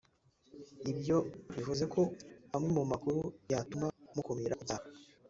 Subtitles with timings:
[0.91, 1.17] Ibyo
[1.55, 2.01] bivuze ko
[2.55, 3.19] amwe mu makuru
[3.51, 3.85] yatuma
[4.15, 4.85] mukumira ibyaha